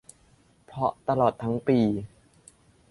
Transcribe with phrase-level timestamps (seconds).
[0.65, 1.79] เพราะตลอดทั้งปี